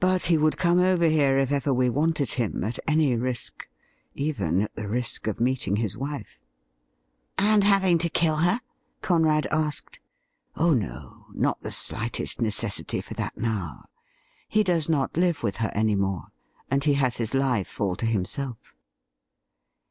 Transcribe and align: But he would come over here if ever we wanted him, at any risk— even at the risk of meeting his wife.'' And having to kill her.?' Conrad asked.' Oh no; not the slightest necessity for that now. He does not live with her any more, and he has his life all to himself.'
But 0.00 0.22
he 0.22 0.38
would 0.38 0.56
come 0.56 0.78
over 0.78 1.04
here 1.08 1.36
if 1.36 1.52
ever 1.52 1.74
we 1.74 1.90
wanted 1.90 2.30
him, 2.30 2.64
at 2.64 2.78
any 2.88 3.14
risk— 3.16 3.68
even 4.30 4.62
at 4.62 4.74
the 4.76 4.88
risk 4.88 5.26
of 5.26 5.40
meeting 5.40 5.76
his 5.76 5.94
wife.'' 5.94 6.40
And 7.36 7.62
having 7.62 7.98
to 7.98 8.08
kill 8.08 8.36
her.?' 8.36 8.60
Conrad 9.02 9.46
asked.' 9.50 10.00
Oh 10.56 10.72
no; 10.72 11.26
not 11.34 11.60
the 11.60 11.70
slightest 11.70 12.40
necessity 12.40 13.02
for 13.02 13.12
that 13.12 13.36
now. 13.36 13.84
He 14.48 14.64
does 14.64 14.88
not 14.88 15.18
live 15.18 15.42
with 15.42 15.56
her 15.58 15.70
any 15.74 15.96
more, 15.96 16.28
and 16.70 16.84
he 16.84 16.94
has 16.94 17.18
his 17.18 17.34
life 17.34 17.78
all 17.78 17.94
to 17.96 18.06
himself.' 18.06 18.74